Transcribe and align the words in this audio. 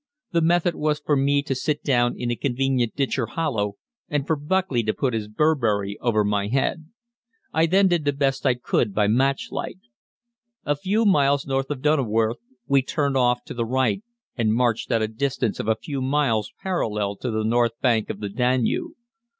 The 0.31 0.41
method 0.41 0.73
was 0.73 0.99
for 0.99 1.15
me 1.15 1.43
to 1.43 1.53
sit 1.53 1.83
down 1.83 2.15
in 2.17 2.31
a 2.31 2.35
convenient 2.35 2.95
ditch 2.95 3.19
or 3.19 3.27
hollow, 3.27 3.73
and 4.09 4.25
for 4.25 4.35
Buckley 4.35 4.81
to 4.81 4.95
put 4.95 5.13
his 5.13 5.27
Burberry 5.27 5.95
over 6.01 6.23
my 6.23 6.47
head. 6.47 6.87
I 7.53 7.67
then 7.67 7.87
did 7.87 8.03
the 8.03 8.11
best 8.11 8.43
I 8.43 8.55
could 8.55 8.95
by 8.95 9.05
match 9.05 9.49
light. 9.51 9.77
A 10.65 10.75
few 10.75 11.05
miles 11.05 11.45
north 11.45 11.69
of 11.69 11.83
Donnauwörth 11.83 12.37
we 12.65 12.81
turned 12.81 13.15
off 13.15 13.43
to 13.43 13.53
the 13.53 13.63
right 13.63 14.01
and 14.35 14.55
marched 14.55 14.91
at 14.91 15.03
a 15.03 15.07
distance 15.07 15.59
of 15.59 15.67
a 15.67 15.75
few 15.79 16.01
miles 16.01 16.51
parallel 16.63 17.15
to 17.17 17.29
the 17.29 17.43
north 17.43 17.79
bank 17.79 18.09
of 18.09 18.21
the 18.21 18.29
Danube. 18.29 18.93